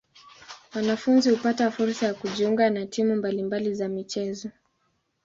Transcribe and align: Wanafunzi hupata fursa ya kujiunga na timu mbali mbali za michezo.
Wanafunzi 0.75 1.29
hupata 1.29 1.71
fursa 1.71 2.05
ya 2.05 2.13
kujiunga 2.13 2.69
na 2.69 2.85
timu 2.85 3.15
mbali 3.15 3.43
mbali 3.43 3.73
za 3.73 3.89
michezo. 3.89 4.49